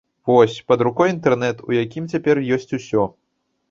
Вось, 0.29 0.55
пад 0.71 0.79
рукой 0.87 1.13
інтэрнэт, 1.15 1.63
у 1.69 1.79
якім 1.83 2.11
цяпер 2.17 2.45
ёсць 2.59 2.71
усё. 2.81 3.11